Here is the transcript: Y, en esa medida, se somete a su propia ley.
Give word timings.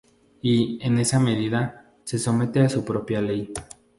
Y, 0.41 0.79
en 0.81 0.97
esa 0.97 1.19
medida, 1.19 1.93
se 2.05 2.17
somete 2.17 2.59
a 2.61 2.69
su 2.69 2.83
propia 2.83 3.21
ley. 3.21 3.53